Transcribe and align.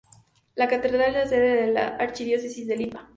La 0.55 0.67
catedral 0.67 1.01
es 1.01 1.13
la 1.13 1.27
sede 1.27 1.55
de 1.61 1.67
la 1.73 1.89
Archidiócesis 1.89 2.65
de 2.67 2.75
Lipa. 2.75 3.07